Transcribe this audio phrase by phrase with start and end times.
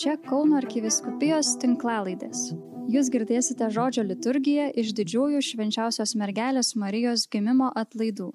[0.00, 2.54] Čia Kauno arkiviskupijos tinklalaidės.
[2.88, 8.30] Jūs girdėsite žodžio liturgiją iš didžiųjų švenčiausios mergelės Marijos gimimo atlaidų.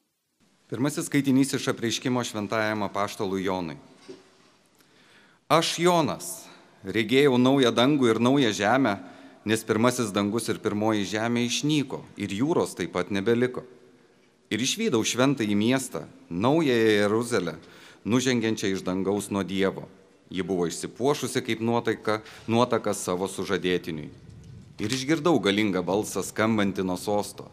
[0.70, 3.80] Pirmasis skaitinys iš apreiškimo šventajam apaštalui Jonui.
[5.50, 6.30] Aš Jonas,
[6.86, 9.00] regėjau naują dangų ir naują žemę,
[9.50, 13.66] nes pirmasis dangus ir pirmoji žemė išnyko ir jūros taip pat nebeliko.
[14.54, 17.57] Ir išvydau šventąjį miestą, naująją Jeruzalę,
[18.05, 19.90] nužengiančią iš dangaus nuo Dievo
[20.29, 24.09] Ji buvo išsipuošusi kaip nuotaika, nuotaka savo sužadėtiniui.
[24.81, 27.48] Ir išgirdau galingą balsą skambantį nuo sosto.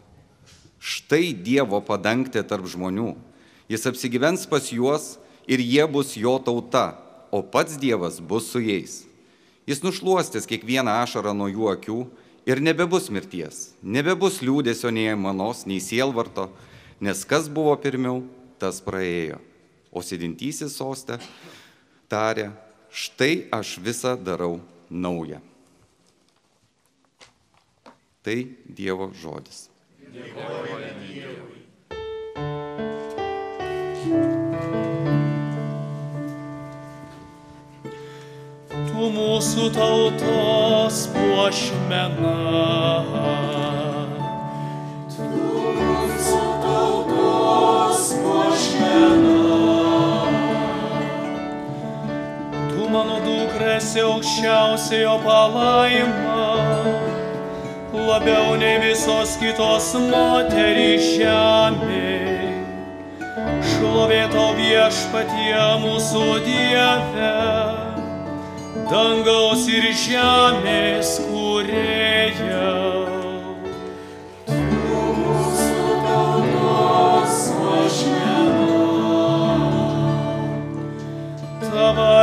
[0.83, 3.13] Štai Dievo padangtė tarp žmonių.
[3.71, 5.13] Jis apsigyvens pas juos
[5.47, 6.97] ir jie bus jo tauta,
[7.31, 9.03] o pats Dievas bus su jais.
[9.63, 11.99] Jis nušluostys kiekvieną ašarą nuo jų akių
[12.49, 16.49] ir nebebus mirties, nebebus liūdėsio nei manos, nei sielvarto,
[16.99, 18.25] nes kas buvo pirmiau,
[18.59, 19.39] tas praėjo.
[19.93, 21.21] O sėdintysis sostė
[22.13, 22.51] tarė,
[22.93, 25.41] štai aš visą darau naują.
[28.23, 28.37] Tai
[28.77, 29.67] Dievo žodis.
[30.13, 31.59] Dėkojame Dievui.
[38.93, 42.37] Tu mūsų tautos puošmena.
[53.93, 56.37] Esi aukščiausiojo palaima,
[57.93, 62.15] labiau nei visos kitos moterys žemė.
[63.69, 67.35] Šlovė tau viešpatie mūsų Dieve,
[68.89, 71.32] dangaus ir žemės kūrėja.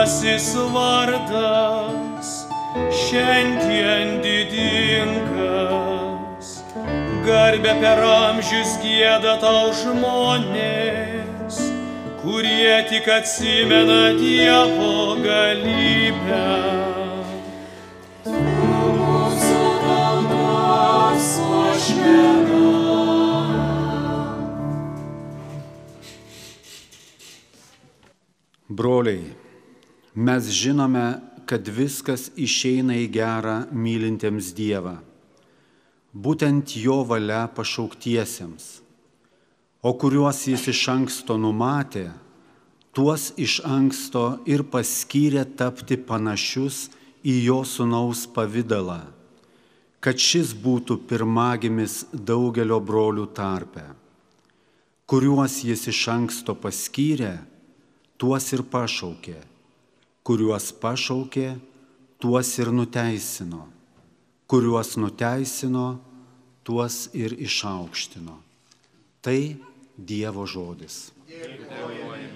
[0.01, 2.29] Tavasis vardas
[2.97, 5.67] šiandien didingas,
[7.27, 11.59] garbė per amžius gėda tau žmonės,
[12.23, 16.49] kurie tik atsimena Dievo galybę.
[28.71, 29.40] Broliai,
[30.15, 34.97] Mes žinome, kad viskas išeina į gerą mylintiems Dievą,
[36.11, 38.81] būtent Jo valia pašauktiesiems,
[39.87, 42.09] o kuriuos Jis iš anksto numatė,
[42.91, 46.89] tuos iš anksto ir paskyrė tapti panašius
[47.23, 49.05] į Jo sunaus pavydalą,
[50.03, 53.87] kad šis būtų pirmagimis daugelio brolių tarpe,
[55.07, 57.37] kuriuos Jis iš anksto paskyrė,
[58.19, 59.50] tuos ir pašaukė
[60.27, 61.55] kuriuos pašaukė,
[62.21, 63.67] tuos ir nuteisino,
[64.51, 65.87] kuriuos nuteisino,
[66.65, 68.37] tuos ir išaukštino.
[69.21, 69.41] Tai
[70.01, 71.11] Dievo žodis.
[71.29, 72.30] Dėkojame.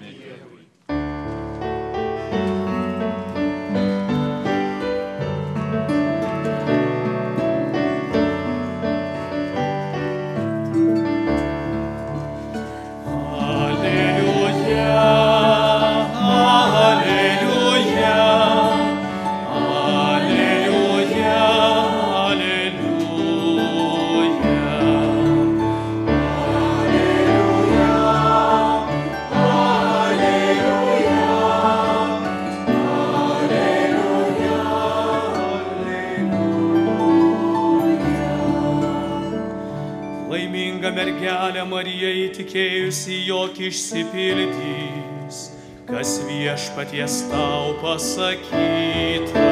[43.75, 45.51] Išsipildys,
[45.89, 49.51] kas viešpaties tau pasakyta.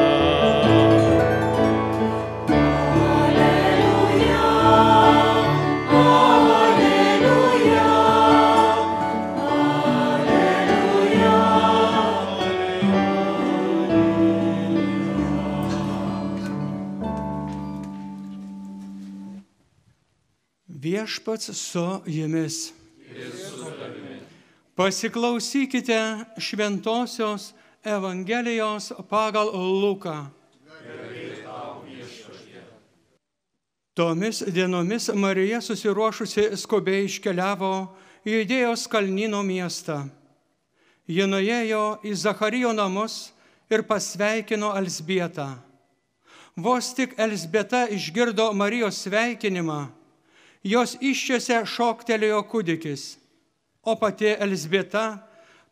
[20.83, 22.82] viešpats su jumis.
[24.75, 27.53] Pasiklausykite šventosios
[27.83, 30.25] Evangelijos pagal Luką.
[33.93, 37.73] Tomis dienomis Marija susiruošusi skubiai iškeliavo
[38.25, 40.07] į Judėjos kalnino miestą.
[41.05, 43.29] Ji nuėjo į Zacharijo namus
[43.69, 45.51] ir pasveikino Elsbietą.
[46.57, 49.91] Vos tik Elsbieta išgirdo Marijos sveikinimą,
[50.65, 53.03] jos iščiose šoktelėjo kūdikis,
[53.83, 55.19] o pati Elsbieta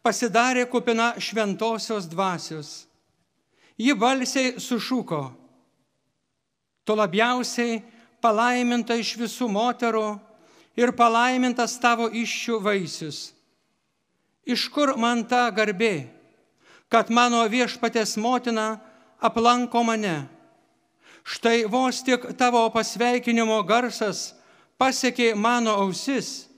[0.04, 2.88] pasidarė kupina šventosios dvasios.
[3.78, 5.32] ji balsiai sušuko.
[6.86, 7.82] Tu labiausiai
[8.22, 10.20] palaiminta iš visų moterų
[10.78, 13.32] ir palaimintas tavo iššių vaisius.
[14.46, 16.10] Iš kur man ta garbė,
[16.90, 18.82] kad mano viešpatės motina
[19.22, 20.28] aplanko mane?
[21.24, 24.34] Štai vos tik tavo pasveikinimo garsas
[24.82, 26.50] pasiekė mano ausis,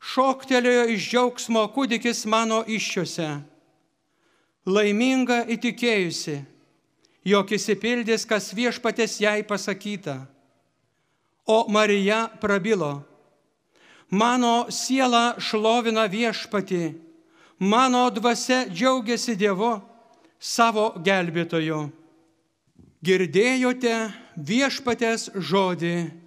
[0.00, 3.28] šoktelėjo iš džiaugsmo kūdikis mano iššiose.
[4.70, 6.40] Laiminga įtikėjusi,
[7.24, 10.24] jog įsipildys, kas viešpatės jai pasakyta.
[11.48, 13.02] O Marija prabilo,
[14.10, 16.94] mano siela šlovina viešpatį,
[17.58, 19.72] mano dvasia džiaugiasi Dievu
[20.38, 21.80] savo gelbėtoju.
[23.00, 23.96] Girdėjote
[24.36, 26.19] viešpatės žodį.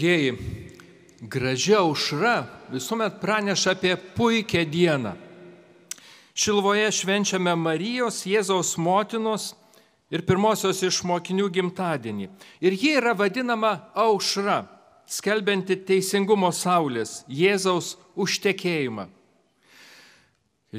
[0.00, 0.32] Brangieji,
[1.20, 5.12] gražia aušra visuomet praneša apie puikią dieną.
[6.34, 9.50] Šilvoje švenčiame Marijos, Jėzaus motinos
[10.08, 12.30] ir pirmosios iš mokinių gimtadienį.
[12.64, 14.62] Ir ji yra vadinama aušra,
[15.04, 19.04] skelbianti teisingumo saulės, Jėzaus užtekėjimą.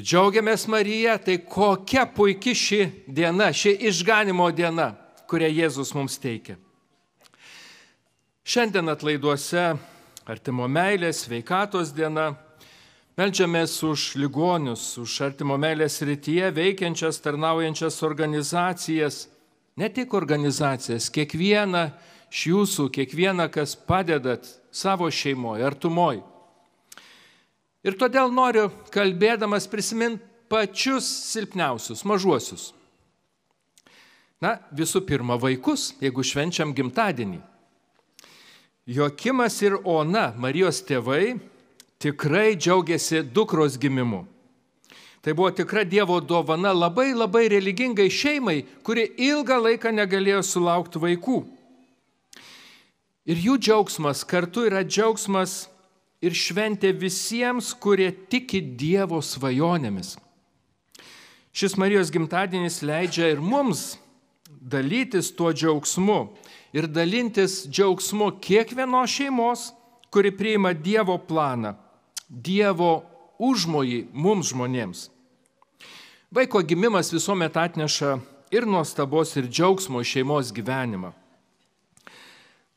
[0.02, 4.96] Džiaugiamės Marija, tai kokia puikia ši diena, ši išganimo diena,
[5.30, 6.58] kurią Jėzus mums teikia.
[8.42, 9.76] Šiandien atlaiduose
[10.26, 12.32] artimo meilės, sveikatos diena.
[13.14, 19.28] Meldžiamės už ligonius, už artimo meilės rytyje veikiančias, tarnaujančias organizacijas.
[19.78, 21.84] Ne tik organizacijas, kiekvieną
[22.32, 26.24] iš jūsų, kiekvieną, kas padedat savo šeimoje, artumoje.
[27.86, 32.72] Ir todėl noriu, kalbėdamas, prisiminti pačius silpniausius, mažuosius.
[34.42, 37.51] Na, visų pirma, vaikus, jeigu švenčiam gimtadienį.
[38.86, 41.36] Jokimas ir Ona, Marijos tėvai,
[42.02, 44.24] tikrai džiaugiasi dukros gimimu.
[45.22, 51.44] Tai buvo tikra Dievo dovana labai labai religingai šeimai, kuri ilgą laiką negalėjo sulaukti vaikų.
[53.30, 55.68] Ir jų džiaugsmas kartu yra džiaugsmas
[56.18, 60.16] ir šventė visiems, kurie tiki Dievo svajonėmis.
[61.54, 63.92] Šis Marijos gimtadienis leidžia ir mums
[64.50, 66.32] dalytis tuo džiaugsmu
[66.72, 69.70] ir dalintis džiaugsmu kiekvienos šeimos,
[70.12, 71.74] kuri priima Dievo planą,
[72.28, 73.02] Dievo
[73.40, 75.08] užmojį mums žmonėms.
[76.32, 78.16] Vaiko gimimas visuomet atneša
[78.52, 81.12] ir nuostabos, ir džiaugsmo šeimos gyvenimą.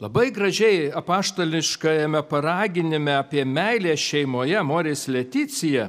[0.03, 5.88] Labai gražiai apaštališkajame paraginime apie meilę šeimoje Moris Leticija,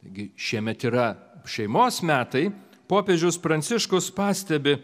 [0.00, 1.10] taigi šiemet yra
[1.44, 2.46] šeimos metai,
[2.88, 4.78] popiežius Pranciškus pastebi,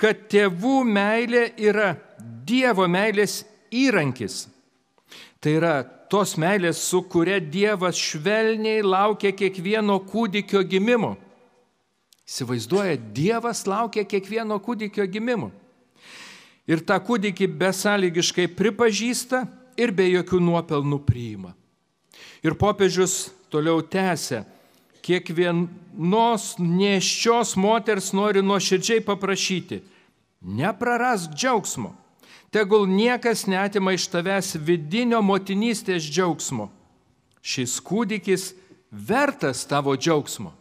[0.00, 1.94] kad tėvų meilė yra
[2.44, 3.42] Dievo meilės
[3.72, 4.44] įrankis.
[5.40, 5.74] Tai yra
[6.12, 11.14] tos meilės, su kuria Dievas švelniai laukia kiekvieno kūdikio gimimo.
[12.24, 15.50] Įsivaizduoja, Dievas laukia kiekvieno kūdikio gimimo.
[16.64, 19.42] Ir tą kūdikį besąlygiškai pripažįsta
[19.76, 21.52] ir be jokių nuopelnų priima.
[22.44, 24.44] Ir popiežius toliau tęsia,
[25.04, 29.82] kiekvienos neščios moters nori nuoširdžiai paprašyti,
[30.40, 31.92] neprarask džiaugsmo,
[32.54, 36.70] tegul niekas netima iš tavęs vidinio motinystės džiaugsmo.
[37.44, 38.52] Šis kūdikis
[38.90, 40.54] vertas tavo džiaugsmo.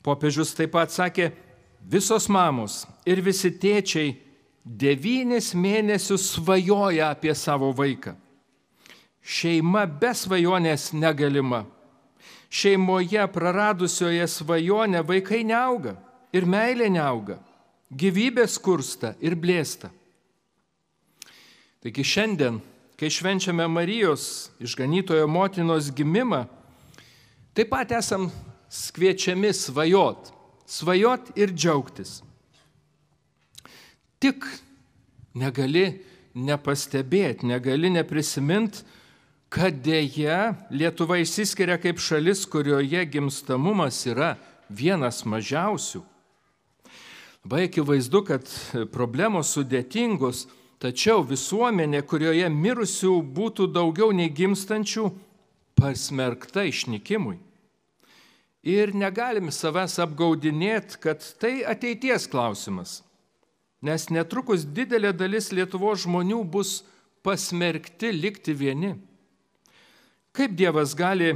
[0.00, 1.32] Popiežius taip pat sakė,
[1.84, 4.14] visos mamos ir visi tėčiai
[4.64, 8.14] devynis mėnesius svajoja apie savo vaiką.
[9.20, 11.66] Šeima be svajonės negalima
[12.48, 15.96] šeimoje praradusioje svajonę vaikai neauga
[16.32, 17.38] ir meilė neauga,
[17.92, 19.90] gyvybė skursta ir blėsta.
[21.78, 22.58] Taigi šiandien,
[22.98, 26.46] kai švenčiame Marijos išganytojo motinos gimimą,
[27.54, 28.28] taip pat esam
[28.68, 30.32] kviečiami svajot,
[30.66, 32.18] svajot ir džiaugtis.
[34.18, 34.44] Tik
[35.38, 35.86] negali
[36.34, 38.82] nepastebėti, negali neprisimint,
[39.48, 44.36] kad dėja Lietuva išsiskiria kaip šalis, kurioje gimstamumas yra
[44.68, 46.04] vienas mažiausių.
[47.48, 48.48] Labai akivaizdu, kad
[48.92, 50.44] problemos sudėtingos,
[50.82, 55.08] tačiau visuomenė, kurioje mirusių būtų daugiau nei gimstančių,
[55.78, 57.38] pasmerkta išnykimui.
[58.68, 62.98] Ir negalim savęs apgaudinėti, kad tai ateities klausimas.
[63.80, 66.82] Nes netrukus didelė dalis Lietuvo žmonių bus
[67.22, 68.96] pasmerkti likti vieni.
[70.38, 71.32] Kaip Dievas gali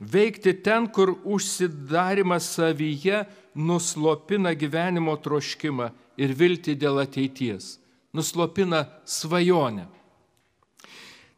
[0.00, 3.22] veikti ten, kur užsidarimas savyje
[3.54, 7.76] nuslopina gyvenimo troškimą ir viltį dėl ateities,
[8.10, 9.86] nuslopina svajonę.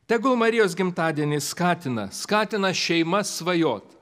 [0.09, 3.93] Tegul Marijos gimtadienis skatina, skatina šeimas svajot.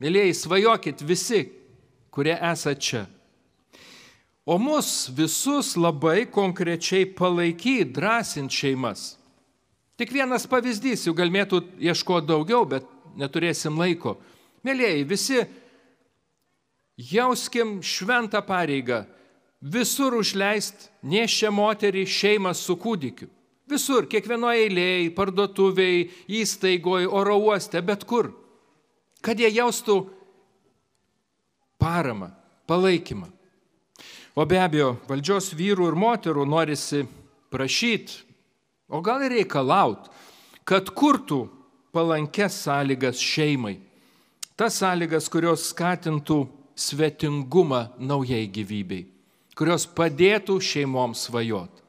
[0.00, 1.44] Mėlyjei, svajokit visi,
[2.08, 3.04] kurie esate čia.
[4.48, 9.19] O mus visus labai konkrečiai palaikyt, drąsint šeimas.
[10.00, 12.86] Tik vienas pavyzdys, jų galėtų ieškoti daugiau, bet
[13.20, 14.14] neturėsim laiko.
[14.64, 15.42] Mėlyjei, visi
[16.96, 19.02] jauskim šventą pareigą
[19.60, 23.28] visur užleist nešia moterį šeimą su kūdikiu.
[23.68, 26.08] Visur, kiekvienoje eilėje, parduotuvėje,
[26.40, 28.32] įstaigoje, oro uoste, bet kur.
[29.20, 29.98] Kad jie jaustų
[31.76, 32.32] paramą,
[32.64, 33.28] palaikymą.
[34.32, 37.04] O be abejo, valdžios vyrų ir moterų norisi
[37.52, 38.29] prašyti,
[38.90, 40.10] o gal ir reikalauti,
[40.66, 41.44] kad kurtų
[41.94, 43.78] palankes sąlygas šeimai.
[44.58, 46.42] Tas sąlygas, kurios skatintų
[46.76, 49.06] svetingumą naujai gyvybei
[49.60, 51.82] kurios padėtų šeimoms svajoti.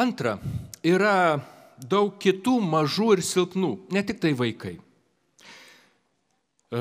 [0.00, 0.38] Antra,
[0.86, 1.42] yra
[1.76, 4.78] daug kitų mažų ir silpnų, ne tik tai vaikai.
[6.70, 6.80] E,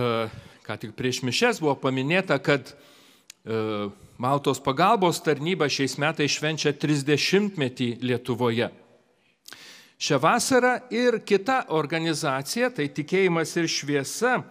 [0.63, 7.85] ką tik prieš mišes buvo paminėta, kad e, Maltos pagalbos tarnyba šiais metais švenčia 30-metį
[8.03, 8.67] Lietuvoje.
[9.99, 14.41] Šią vasarą ir kita organizacija, tai tikėjimas ir šviesa,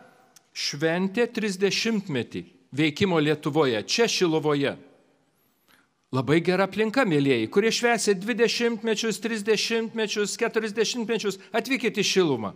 [0.56, 4.72] šventė 30-metį veikimo Lietuvoje, čia Šilovoje.
[6.16, 12.54] Labai gera aplinka, mėlyjeji, kurie švesė 20 mečius, 30 mečius, 40 mečius, atvykite į Šilumą.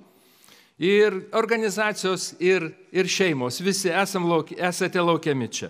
[0.81, 5.69] Ir organizacijos, ir, ir šeimos, visi lauk, esate laukiami čia.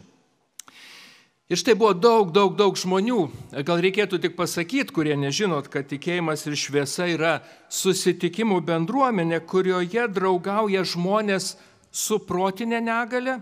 [1.51, 3.19] Ir štai buvo daug, daug, daug žmonių.
[3.67, 7.33] Gal reikėtų tik pasakyti, kurie nežinot, kad tikėjimas ir šviesa yra
[7.69, 11.57] susitikimų bendruomenė, kurioje draugauja žmonės
[11.93, 13.41] su protinė negale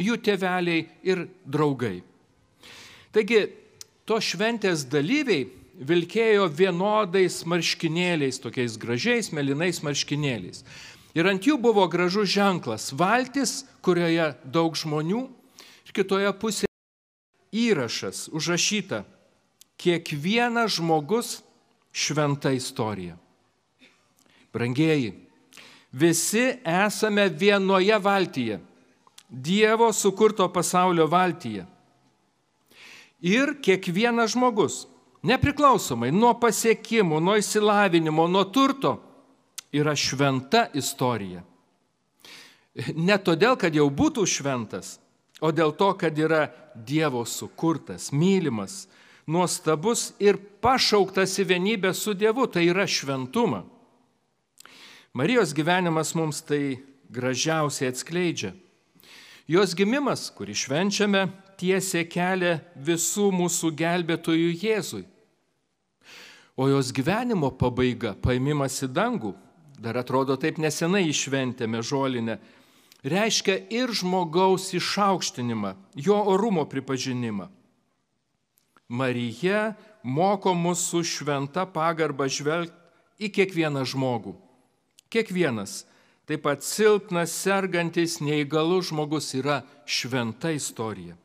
[0.00, 2.00] jų tėveliai ir draugai.
[3.12, 3.44] Taigi,
[4.08, 5.44] to šventės dalyviai
[5.76, 10.64] vilkėjo vienodais marškinėliais, tokiais gražiais, melinais marškinėliais.
[11.14, 15.28] Ir ant jų buvo gražus ženklas- valtis, kurioje daug žmonių,
[15.86, 16.71] ir kitoje pusėje
[17.52, 19.04] įrašas užrašyta-
[19.80, 21.42] kiekvienas žmogus
[21.92, 23.16] šventa istorija.
[24.52, 25.28] Brangieji,
[25.92, 28.60] visi esame vienoje valtyje
[29.32, 31.66] Dievo sukurto pasaulio valtyje.
[33.20, 34.86] Ir kiekvienas žmogus,
[35.24, 38.98] nepriklausomai nuo pasiekimų, nuo įsilavinimo, nuo turto,
[39.72, 41.40] yra šventa istorija.
[42.96, 44.98] Ne todėl, kad jau būtų šventas,
[45.42, 48.86] o dėl to, kad yra Dievo sukurtas, mylimas,
[49.26, 53.64] nuostabus ir pašauktas į vienybę su Dievu, tai yra šventuma.
[55.12, 56.78] Marijos gyvenimas mums tai
[57.12, 58.54] gražiausiai atskleidžia.
[59.50, 61.26] Jos gimimas, kurį švenčiame,
[61.60, 65.04] tiesia kelią visų mūsų gelbėtojų Jėzui.
[66.56, 69.34] O jos gyvenimo pabaiga, paimimas į dangų,
[69.82, 72.38] dar atrodo taip nesenai išventėme žolinę,
[73.04, 77.48] reiškia ir žmogaus išaukštinimą, jo orumo pripažinimą.
[78.88, 82.76] Marija moko mus su šventa pagarba žvelgti
[83.22, 84.34] į kiekvieną žmogų.
[85.12, 85.82] Kiekvienas
[86.32, 91.16] Taip pat silpnas, sergantis, neįgalus žmogus yra šventa istorija.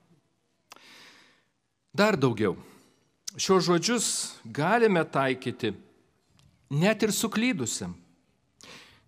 [1.93, 2.55] Dar daugiau.
[3.37, 4.07] Šios žodžius
[4.43, 5.75] galime taikyti
[6.73, 7.93] net ir suklydusiam.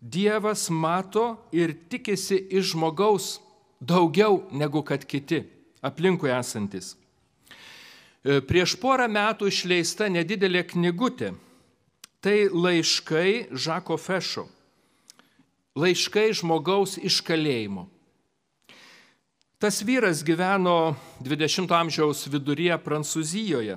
[0.01, 3.39] Dievas mato ir tikisi iš žmogaus
[3.79, 5.43] daugiau negu kad kiti
[5.81, 6.93] aplinkui esantis.
[8.23, 11.33] E, prieš porą metų išleista nedidelė knygutė.
[12.19, 14.49] Tai laiškai Žako Fešo
[15.79, 17.87] laiškai žmogaus iš kalėjimo.
[19.59, 23.75] Tas vyras gyveno 20-ojo amžiaus viduryje Prancūzijoje.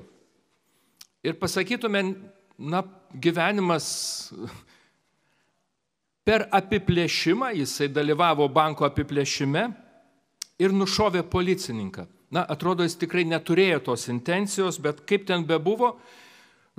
[1.23, 2.05] Ir pasakytume,
[2.59, 2.83] na,
[3.15, 3.87] gyvenimas
[6.27, 9.67] per apiplėšimą, jisai dalyvavo banko apiplėšime
[10.63, 12.07] ir nušovė policininką.
[12.33, 15.99] Na, atrodo, jis tikrai neturėjo tos intencijos, bet kaip ten bebuvo,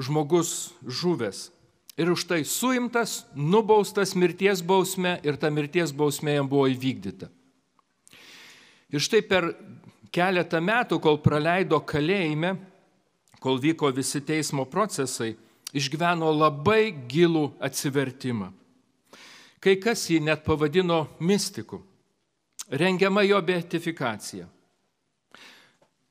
[0.01, 1.51] žmogus žuvęs.
[1.93, 7.29] Ir už tai suimtas, nubaustas mirties bausme ir ta mirties bausmė jam buvo įvykdyta.
[8.93, 9.51] Ir štai per
[10.13, 12.55] keletą metų, kol praleido kalėjime,
[13.43, 15.35] kol vyko visi teismo procesai,
[15.73, 18.50] išgyveno labai gilų atsivertimą.
[19.63, 21.79] Kai kas jį net pavadino mystiku.
[22.67, 24.50] Rengiama jo beatifikacija.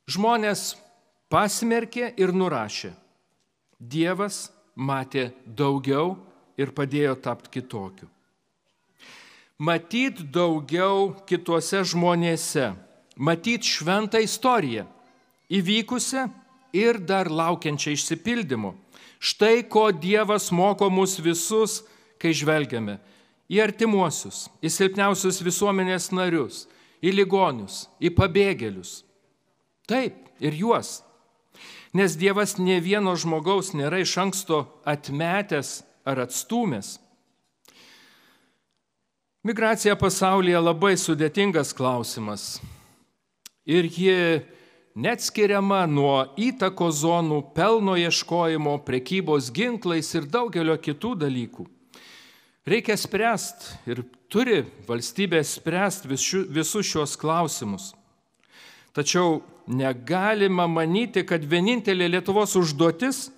[0.09, 0.73] Žmonės
[1.33, 2.95] pasmerkė ir nurašė.
[3.77, 6.15] Dievas matė daugiau
[6.57, 8.09] ir padėjo tapti kitokiu.
[9.61, 12.73] Matyt daugiau kituose žmonėse,
[13.17, 14.87] matyt šventą istoriją,
[15.53, 16.25] įvykusią
[16.73, 18.73] ir dar laukiančią išsipildymo.
[19.23, 21.83] Štai ko Dievas moko mus visus,
[22.19, 22.97] kai žvelgiame
[23.53, 26.65] į artimuosius, į silpniausius visuomenės narius,
[27.05, 29.03] į ligonius, į pabėgėlius.
[29.89, 31.01] Taip, ir juos.
[31.93, 36.97] Nes Dievas ne vieno žmogaus nėra iš anksto atmetęs ar atstumęs.
[39.45, 42.63] Migracija pasaulyje labai sudėtingas klausimas.
[43.67, 44.17] Ir ji
[44.95, 51.67] neatskiriama nuo įtako zonų, pelno ieškojimo, prekybos ginklais ir daugelio kitų dalykų.
[52.63, 56.07] Reikia spręsti ir turi valstybė spręsti
[56.55, 57.91] visus šios klausimus.
[58.95, 63.31] Tačiau negalima manyti, kad vienintelė Lietuvos užduotis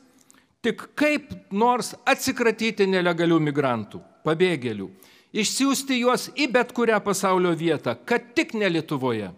[0.64, 4.90] tik kaip nors atsikratyti nelegalių migrantų, pabėgėlių,
[5.32, 9.32] išsiųsti juos į bet kurią pasaulio vietą, kad tik ne Lietuvoje.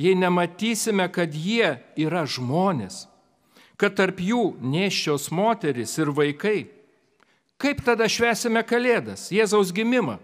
[0.00, 3.06] Jei nematysime, kad jie yra žmonės,
[3.76, 6.70] kad tarp jų neščios moteris ir vaikai,
[7.62, 10.18] kaip tada švesime Kalėdas, Jėzaus gimimą?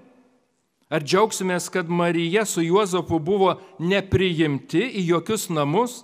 [0.88, 6.00] Ar džiaugsimės, kad Marija su Juozapu buvo nepriimti į jokius namus,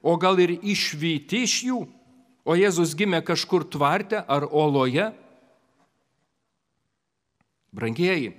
[0.00, 1.80] o gal ir išvykti iš jų,
[2.46, 5.10] o Jėzus gimė kažkur tvarte ar oloje?
[7.74, 8.32] Brangieji,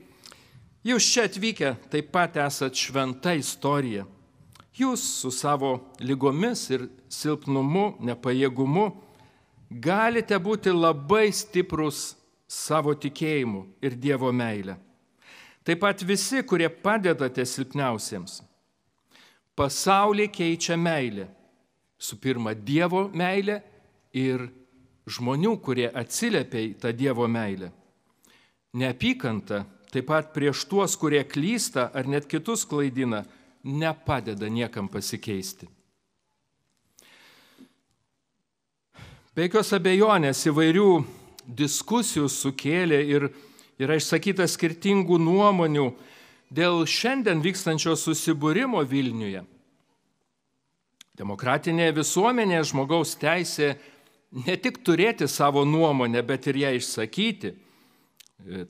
[0.88, 4.08] jūs čia atvykę taip pat esat šventa istorija.
[4.80, 8.88] Jūs su savo lygomis ir silpnumu, nepajėgumu
[9.72, 12.16] galite būti labai stiprus
[12.52, 14.76] savo tikėjimu ir Dievo meilė.
[15.64, 18.42] Taip pat visi, kurie padedate silpniausiems.
[19.56, 21.28] Pasaulį keičia meilė.
[22.02, 23.60] Su pirma, Dievo meilė
[24.18, 24.48] ir
[25.06, 27.70] žmonių, kurie atsiliepia į tą Dievo meilę.
[28.74, 29.62] Neapykanta,
[29.94, 33.22] taip pat prieš tuos, kurie klysta ar net kitus klaidina,
[33.64, 35.70] nepadeda niekam pasikeisti.
[39.32, 43.30] Be jokios abejonės įvairių diskusijų sukėlė ir
[43.82, 45.88] yra išsakyta skirtingų nuomonių
[46.52, 49.44] dėl šiandien vykstančio susibūrimo Vilniuje.
[51.18, 53.76] Demokratinėje visuomenėje žmogaus teisė
[54.32, 57.54] ne tik turėti savo nuomonę, bet ir ją išsakyti,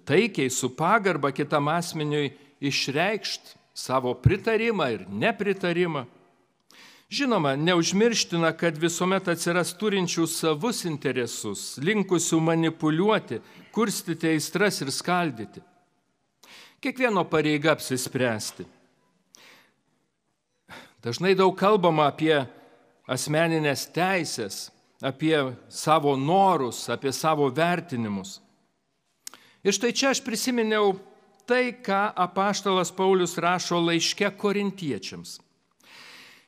[0.06, 6.06] taikiai su pagarba kitam asmeniui išreikšti savo pritarimą ir nepritarimą.
[7.12, 13.42] Žinoma, neužmirština, kad visuomet atsiras turinčių savus interesus, linkusių manipuliuoti,
[13.76, 15.60] kurstyti aistras ir skaldyti.
[16.80, 18.64] Kiekvieno pareiga apsispręsti.
[21.04, 22.46] Dažnai daug kalbama apie
[23.04, 24.64] asmeninės teisės,
[25.04, 25.36] apie
[25.68, 28.38] savo norus, apie savo vertinimus.
[29.68, 30.96] Ir štai čia aš prisiminiau
[31.44, 35.42] tai, ką apaštalas Paulius rašo laiške korintiečiams.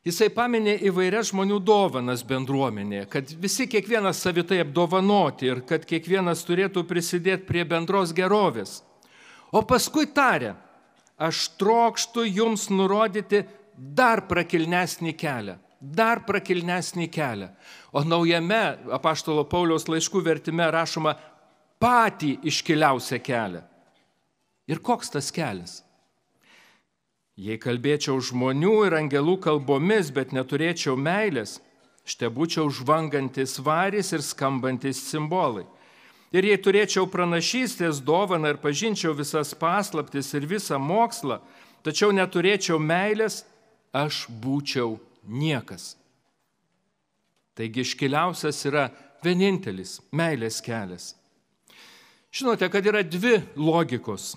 [0.03, 6.83] Jisai paminė įvairias žmonių dovanas bendruomenėje, kad visi kiekvienas savitai apdovanoti ir kad kiekvienas turėtų
[6.89, 8.81] prisidėti prie bendros gerovės.
[9.55, 10.57] O paskui tarė,
[11.15, 13.45] aš trokštų jums nurodyti
[13.77, 17.47] dar prakilnesnį kelią, dar prakilnesnį kelią.
[17.95, 18.61] O naujame
[18.99, 21.15] apaštalo Pauliaus laiškų vertime rašoma
[21.79, 23.63] patį iškiliausią kelią.
[24.67, 25.79] Ir koks tas kelias?
[27.33, 31.57] Jei kalbėčiau žmonių ir angelų kalbomis, bet neturėčiau meilės,
[32.05, 35.65] štai būčiau žvangantis varis ir skambantis simbolai.
[36.33, 41.39] Ir jei turėčiau pranašystės dovaną ir pažinčiau visas paslaptis ir visą mokslą,
[41.81, 43.43] tačiau neturėčiau meilės,
[43.93, 45.95] aš būčiau niekas.
[47.57, 48.87] Taigi iškiliausias yra
[49.25, 51.13] vienintelis meilės kelias.
[52.33, 54.33] Žinote, kad yra dvi logikos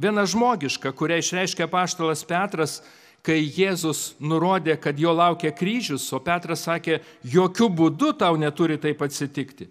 [0.00, 2.80] Viena žmogiška, kurią išreiškia paštalas Petras,
[3.22, 9.04] kai Jėzus nurodė, kad jo laukia kryžius, o Petras sakė, jokių būdų tau neturi taip
[9.04, 9.68] atsitikti.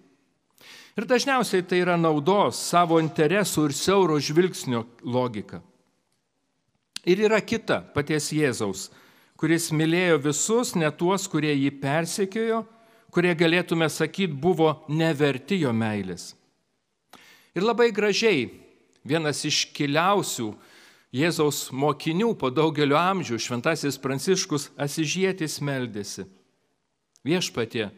[1.00, 5.62] Ir dažniausiai tai yra naudos, savo interesų ir siauro žvilgsnio logika.
[7.08, 8.90] Ir yra kita paties Jėzaus,
[9.40, 12.62] kuris mylėjo visus, ne tuos, kurie jį persekiojo,
[13.12, 16.36] kurie galėtume sakyti buvo neverti jo meilės.
[17.58, 18.46] Ir labai gražiai
[19.08, 20.52] vienas iškiliausių
[21.12, 26.24] Jėzaus mokinių po daugelio amžių, šventasis Pranciškus Asižėtis meldėsi.
[27.28, 27.90] Viešpatie,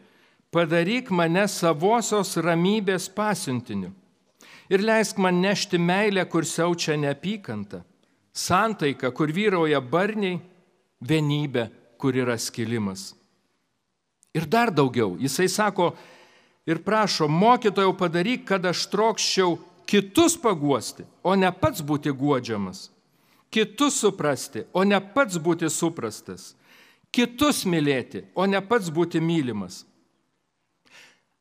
[0.50, 3.92] padaryk mane savosios ramybės pasiuntiniu.
[4.72, 7.84] Ir leisk man nešti meilę, kur siaučia neapykanta,
[8.34, 10.40] santaiką, kur vyrauja barniai,
[11.04, 11.68] vienybė,
[12.00, 13.12] kur yra skilimas.
[14.34, 15.92] Ir dar daugiau, jisai sako
[16.66, 19.54] ir prašo, mokytojau padaryk, kad aš trokščiau
[19.86, 22.88] kitus paguosti, o ne pats būti guodžiamas,
[23.54, 26.54] kitus suprasti, o ne pats būti suprastas,
[27.14, 29.84] kitus mylėti, o ne pats būti mylimas.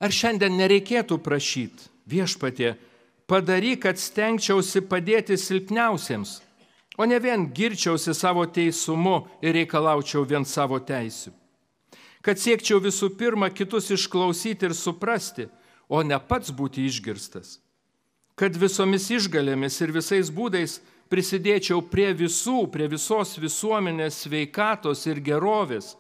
[0.03, 2.75] Ar šiandien nereikėtų prašyti viešpatie,
[3.27, 6.41] padaryk, kad stengčiausi padėti silpniausiems,
[6.99, 11.31] o ne vien girčiausi savo teisumu ir reikalaučiau vien savo teisių.
[12.23, 15.49] Kad siekčiau visų pirma kitus išklausyti ir suprasti,
[15.89, 17.62] o ne pats būti išgirstas.
[18.35, 20.79] Kad visomis išgalėmis ir visais būdais
[21.11, 25.93] prisidėčiau prie visų, prie visos visuomenės sveikatos ir gerovės,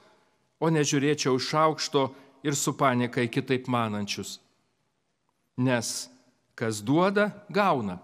[0.57, 2.07] o nežiūrėčiau iš aukšto
[2.43, 4.39] ir su panikai kitaip manančius.
[5.57, 6.09] Nes
[6.55, 7.99] kas duoda, gauna.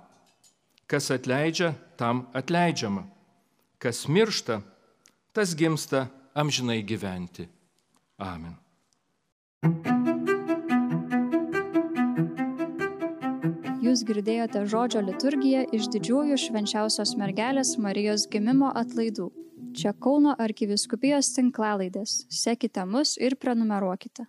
[0.89, 3.05] Kas atleidžia, tam atleidžiama.
[3.79, 4.61] Kas miršta,
[5.33, 7.47] tas gimsta amžinai gyventi.
[8.19, 8.57] Amen.
[13.89, 19.31] Jūs girdėjote žodžio liturgiją iš didžiųjų švenčiausios mergelės Marijos gimimo atlaidų.
[19.79, 22.19] Čia Kauno arkiviskupijos tinklalaidės.
[22.29, 24.27] Sekite mus ir prenumeruokite.